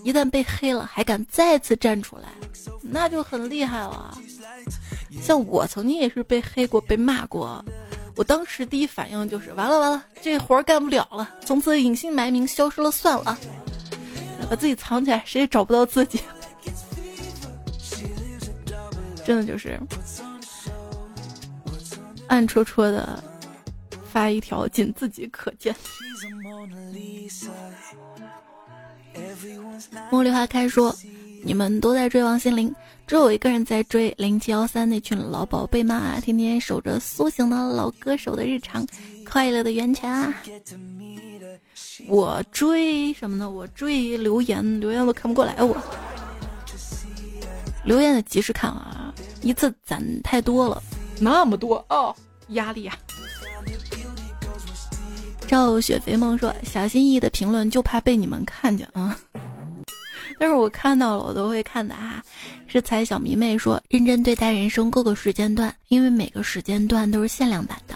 [0.04, 2.28] 一旦被黑了，还敢再次站出来，
[2.82, 4.16] 那就很厉害了。
[5.20, 7.64] 像我曾经也是被黑过、被骂过，
[8.14, 13.36] 我当时第一反应就是完了完了，这活干不了了，从此隐姓埋名消失了算了，
[14.48, 16.20] 把自己藏起来，谁也找不到自己。
[19.24, 19.78] 真的就是。
[22.30, 23.22] 暗戳戳的
[24.04, 25.74] 发一条，仅自己可见。
[30.12, 30.94] 茉莉花开说
[31.44, 32.72] ：“你们都在追王心凌，
[33.04, 38.86] 只有我一个人在追零七幺三那群老宝贝们啊，天天守着苏醒的老歌手的日常，
[39.28, 40.32] 快乐的源泉啊！
[42.06, 43.50] 我追什么呢？
[43.50, 45.76] 我追留言，留言都看不过来我。
[47.84, 49.12] 留言的及时看啊，
[49.42, 50.80] 一次攒太多了，
[51.20, 52.16] 那么多哦，
[52.48, 52.96] 压力啊！
[55.46, 59.18] 赵雪飞梦说：“小心翼翼的评论，就怕被你们看见啊。
[60.40, 62.22] ”但是我看到了，我都会看的哈。
[62.66, 67.94] 是彩小迷妹说：“认真对待人生各个时间段，因为每个时间段都是限量版的，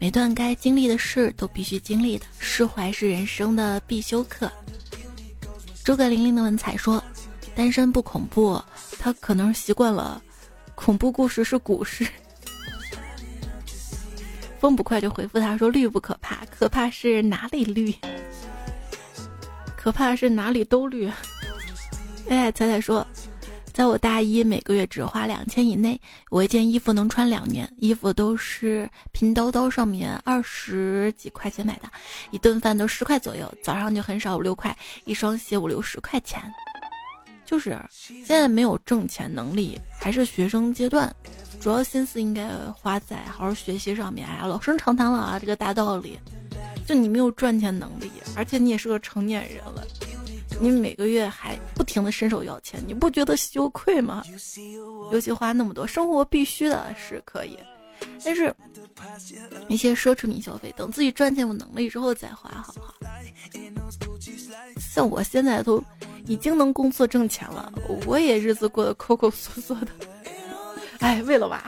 [0.00, 4.50] 每段该经历的事都必须经历的，释怀是人生的必修课。”
[5.84, 7.00] 诸葛玲玲的文采说
[7.54, 8.60] ：“单身不恐怖，
[8.98, 10.20] 他可能习惯了，
[10.74, 12.04] 恐怖故事是古诗。”
[14.64, 17.94] 风不快就回复他说：“绿不可怕，可怕是哪里绿？
[19.76, 21.06] 可怕是哪里都绿。”
[22.30, 23.06] 哎，彩彩说，
[23.74, 26.00] 在我大一每个月只花两千以内，
[26.30, 31.82] 我一件衣服能穿两年，衣服都是拼多多上面二十几块钱买的，
[32.30, 36.40] 一顿饭都十块左右，早上就很少五六块，一双鞋五六十块钱。
[37.44, 41.14] 就是现在没有挣钱能力，还是学生阶段。
[41.60, 44.26] 主要心思应该花在好好学习上面。
[44.28, 46.18] 哎呀，老生常谈了啊，这个大道理。
[46.86, 49.82] 就你没有赚钱能力，而且你也是个成年人了，
[50.60, 54.22] 你每个月还不停的伸手要钱，你不觉得羞愧吗？
[55.10, 57.58] 尤其花那么多，生活必须的是可以，
[58.22, 58.54] 但是
[59.66, 62.92] 一些奢侈品消费，等自己赚钱有能力之后再花，好不好？
[64.78, 65.82] 像我现在都
[66.26, 67.72] 已经能工作挣钱了，
[68.04, 69.88] 我也日子过得抠抠缩缩的。
[71.04, 71.62] 哎，为了娃。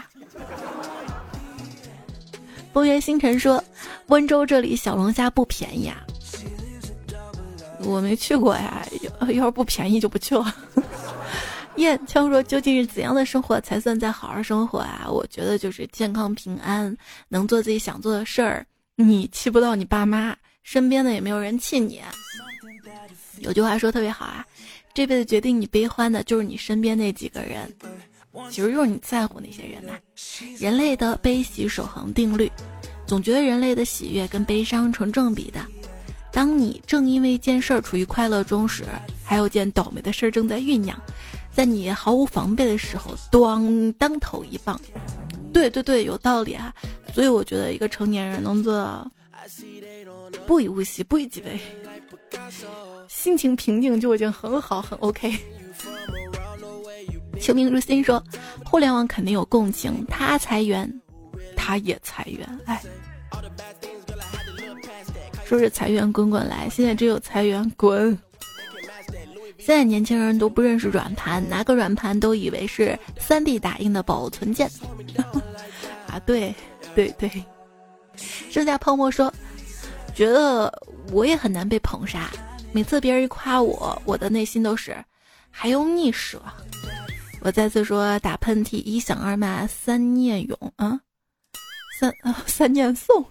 [2.73, 3.63] 风月星辰说
[4.09, 6.03] ：“温州这里小龙虾不便宜啊，
[7.81, 8.83] 我没去过呀。
[9.29, 10.57] 要是不便宜就不去了。
[11.77, 15.07] ”燕枪说：“究竟是怎样的生活才算在好好生活啊？
[15.07, 16.97] 我觉得就是健康平安，
[17.29, 18.65] 能做自己想做的事儿，
[18.95, 22.01] 你气不到你爸妈，身边的也没有人气你。
[23.41, 24.47] 有句话说特别好啊，
[24.95, 27.71] 这辈子决定你悲欢的就是你身边那几个人。”
[28.51, 29.93] 其实就是你在乎那些人呐。
[30.59, 32.51] 人类的悲喜守恒定律，
[33.07, 35.61] 总觉得人类的喜悦跟悲伤成正比的。
[36.33, 38.85] 当你正因为一件事儿处于快乐中时，
[39.25, 41.01] 还有件倒霉的事儿正在酝酿，
[41.51, 44.79] 在你毫无防备的时候，咣当头一棒。
[45.53, 46.75] 对对对，有道理啊。
[47.15, 49.11] 所以我觉得一个成年人能做到
[50.47, 51.59] 不以物喜，不以己悲，
[53.09, 55.33] 心情平静就已经很好，很 OK。
[57.41, 58.23] 求名如心说，
[58.65, 60.91] 互联网肯定有共情，他裁员，
[61.57, 62.83] 他也裁员，哎，
[65.45, 68.19] 说是裁员滚滚来，现在只有裁员滚。
[69.59, 74.71] 现在年轻人都不认识软盘，拿个软盘都以为是三 D 打印的保存件。
[76.07, 76.55] 啊，对
[76.95, 77.31] 对对。
[78.49, 79.33] 剩下泡沫说，
[80.15, 80.73] 觉得
[81.11, 82.31] 我也很难被捧杀，
[82.73, 84.97] 每次别人一夸我，我的内心都是
[85.51, 86.41] 还用你说。
[87.47, 91.01] 我再次说，打喷嚏一响二骂三念咏啊，
[91.97, 93.25] 三啊三念诵，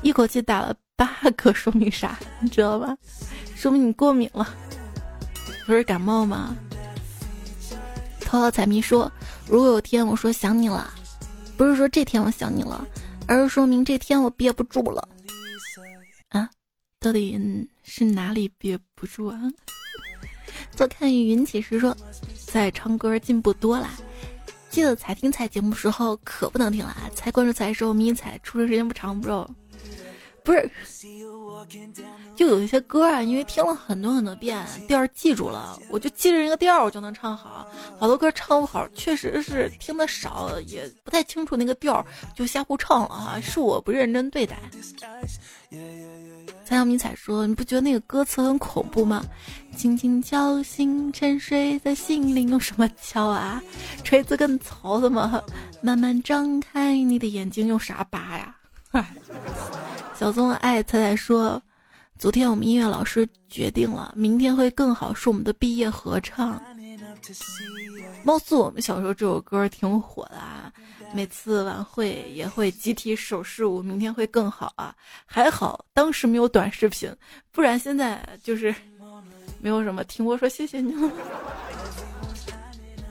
[0.00, 2.16] 一口气打了八个，说明啥？
[2.38, 2.96] 你知道吧？
[3.56, 4.48] 说明你过敏了，
[5.66, 6.54] 不是感冒吗？
[8.20, 9.10] 头号彩迷说，
[9.48, 10.94] 如果有天我说想你了，
[11.56, 12.86] 不是说这天我想你了，
[13.26, 15.08] 而是说明这天我憋不住了。
[16.28, 16.48] 啊，
[17.00, 19.40] 到底是哪里憋不住啊？
[20.76, 21.96] 坐看云起时说，
[22.46, 23.90] 在唱歌进步多啦。
[24.70, 29.48] 记得才听彩节目时候可不能听了啊，才关注彩的时候迷彩出生时间不长，不知道。
[30.42, 30.70] 不是，
[32.36, 37.66] 就有一些歌啊，因为听了很多很多遍，调记住了，我就记着那个调，我就能唱好。
[37.98, 42.04] 好多歌唱不好，确实是听的少，也不太清楚那个调，
[42.34, 44.56] 就瞎胡唱了哈，是我不认真对待。
[46.64, 49.22] 蔡阳迷彩说：“你不觉得那个歌词很恐怖吗？
[49.76, 53.62] 轻轻敲醒沉睡的心灵，用什么敲啊？
[54.02, 55.42] 锤子跟槽子吗？
[55.82, 58.56] 慢慢张开你的眼睛，用啥拔呀？”
[60.24, 61.62] 小宗爱彩彩说
[62.18, 66.58] ：“昨天我们音乐老师决定了，明天会更好，是我们的毕业合唱。
[68.22, 70.72] 貌似我们小时候这首歌挺火的啊，
[71.12, 74.94] 每次晚会也会集体手势舞，明天会更好啊。
[75.26, 77.14] 还好当时没有短视频，
[77.52, 78.74] 不然现在就是
[79.60, 81.12] 没有什么听我说谢谢你了。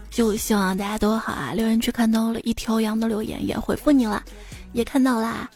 [0.10, 1.54] 就希望大家都好啊！
[1.54, 4.24] 留言区看到了一条羊的留言，也回复你了，
[4.72, 5.48] 也看到啦。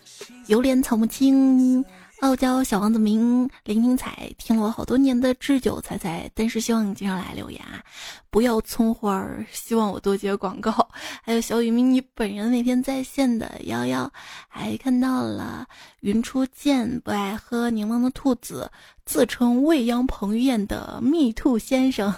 [0.47, 1.83] 有脸草木青，
[2.21, 7.83] 傲娇小王子明林明彩听了我好多年的知酒彩彩，但是希望你经常来留言啊！
[8.31, 10.89] 不要葱花儿，希望我多接广告。
[11.21, 14.11] 还有小雨迷你本人那天在线的幺幺，
[14.47, 15.67] 还看到了
[15.99, 18.71] 云初见不爱喝柠檬的兔子，
[19.05, 22.13] 自称未央彭于晏的蜜兔先生。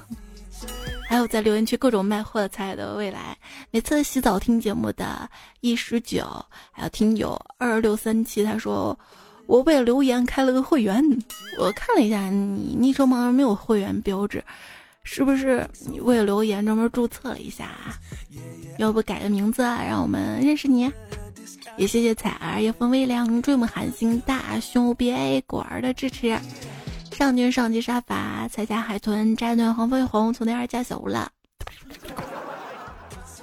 [1.07, 3.37] 还有在留言区各种卖货菜的未来，
[3.71, 5.29] 每次洗澡听节目的
[5.61, 6.23] 一十九，
[6.71, 8.97] 还有听友二六三七，他说。
[9.47, 11.03] 我为了留言开了个会员，
[11.57, 14.43] 我看了一下你昵称旁边没有会员标志，
[15.01, 17.71] 是不是你为了留言专门注册了一下？
[18.77, 20.91] 要不改个名字，让我们认识你？
[21.77, 26.37] 也谢谢彩儿、夜风微凉、追梦寒星、大胸 BA 果儿的支持。
[27.19, 31.29] 上君上级杀伐，彩霞海豚、摘断黄飞鸿，从天而加小了。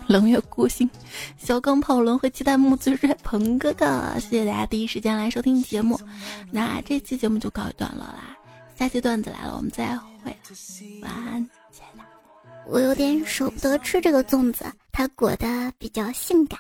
[0.07, 0.89] 冷月孤星，
[1.37, 6.01] 小钢炮轮回，期待木子帅鹏哥哥，谢谢大家第一时间来收听节目。
[6.51, 8.35] 那这期节目就告一段落啦，
[8.79, 10.35] 下期段子来了，我们再会。
[11.03, 12.05] 晚安，亲爱的。
[12.66, 16.59] 我有点舍不得吃这个粽子，它裹的比较性感。